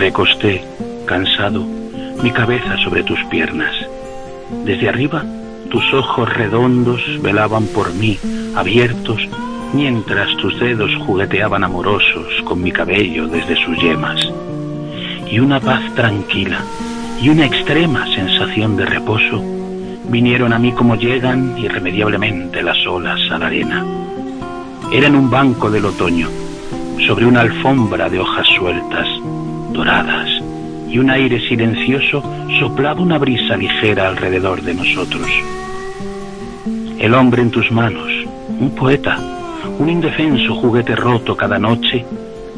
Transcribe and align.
Recosté, 0.00 0.64
cansado, 1.06 1.64
mi 2.22 2.30
cabeza 2.30 2.76
sobre 2.78 3.02
tus 3.02 3.22
piernas. 3.24 3.74
Desde 4.64 4.88
arriba, 4.88 5.24
tus 5.70 5.92
ojos 5.92 6.28
redondos 6.32 7.00
velaban 7.22 7.66
por 7.66 7.92
mí, 7.94 8.18
abiertos, 8.56 9.28
mientras 9.72 10.34
tus 10.38 10.58
dedos 10.58 10.90
jugueteaban 11.06 11.64
amorosos 11.64 12.26
con 12.44 12.62
mi 12.62 12.72
cabello 12.72 13.28
desde 13.28 13.56
sus 13.62 13.78
yemas. 13.80 14.20
Y 15.30 15.38
una 15.38 15.60
paz 15.60 15.82
tranquila 15.94 16.64
y 17.20 17.28
una 17.28 17.44
extrema 17.44 18.06
sensación 18.14 18.76
de 18.76 18.86
reposo 18.86 19.59
vinieron 20.10 20.52
a 20.52 20.58
mí 20.58 20.72
como 20.72 20.96
llegan 20.96 21.56
irremediablemente 21.56 22.62
las 22.62 22.84
olas 22.86 23.20
a 23.30 23.38
la 23.38 23.46
arena. 23.46 23.84
Era 24.92 25.06
en 25.06 25.14
un 25.14 25.30
banco 25.30 25.70
del 25.70 25.84
otoño, 25.84 26.28
sobre 27.06 27.26
una 27.26 27.40
alfombra 27.40 28.08
de 28.08 28.18
hojas 28.18 28.46
sueltas, 28.48 29.06
doradas, 29.72 30.28
y 30.88 30.98
un 30.98 31.10
aire 31.10 31.40
silencioso 31.48 32.22
soplaba 32.58 33.00
una 33.00 33.18
brisa 33.18 33.56
ligera 33.56 34.08
alrededor 34.08 34.62
de 34.62 34.74
nosotros. 34.74 35.30
El 36.98 37.14
hombre 37.14 37.42
en 37.42 37.50
tus 37.50 37.70
manos, 37.70 38.10
un 38.58 38.74
poeta, 38.74 39.16
un 39.78 39.88
indefenso 39.88 40.54
juguete 40.56 40.96
roto 40.96 41.36
cada 41.36 41.58
noche 41.58 42.04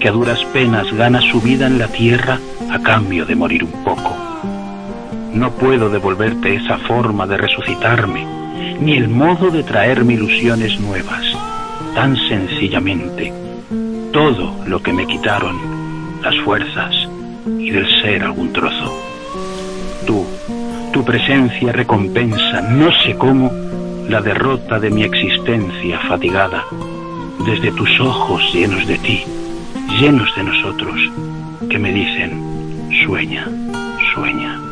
que 0.00 0.08
a 0.08 0.12
duras 0.12 0.42
penas 0.46 0.90
gana 0.92 1.20
su 1.20 1.40
vida 1.40 1.66
en 1.66 1.78
la 1.78 1.88
tierra 1.88 2.40
a 2.70 2.78
cambio 2.80 3.26
de 3.26 3.36
morir 3.36 3.62
un 3.62 3.84
poco. 3.84 4.16
No 5.34 5.50
puedo 5.52 5.88
devolverte 5.88 6.54
esa 6.54 6.76
forma 6.78 7.26
de 7.26 7.38
resucitarme, 7.38 8.26
ni 8.80 8.96
el 8.96 9.08
modo 9.08 9.50
de 9.50 9.62
traerme 9.62 10.14
ilusiones 10.14 10.78
nuevas, 10.78 11.24
tan 11.94 12.16
sencillamente. 12.28 13.32
Todo 14.12 14.54
lo 14.66 14.82
que 14.82 14.92
me 14.92 15.06
quitaron, 15.06 15.56
las 16.22 16.38
fuerzas 16.40 16.94
y 17.46 17.70
del 17.70 17.86
ser 18.02 18.24
algún 18.24 18.52
trozo. 18.52 18.92
Tú, 20.06 20.26
tu 20.92 21.02
presencia 21.02 21.72
recompensa, 21.72 22.60
no 22.60 22.92
sé 23.02 23.14
cómo, 23.16 23.50
la 24.08 24.20
derrota 24.20 24.78
de 24.78 24.90
mi 24.90 25.02
existencia 25.02 25.98
fatigada, 26.00 26.64
desde 27.46 27.72
tus 27.72 28.00
ojos 28.00 28.52
llenos 28.52 28.86
de 28.86 28.98
ti, 28.98 29.24
llenos 29.98 30.28
de 30.36 30.42
nosotros, 30.42 31.00
que 31.70 31.78
me 31.78 31.90
dicen, 31.90 32.90
sueña, 33.06 33.48
sueña. 34.14 34.71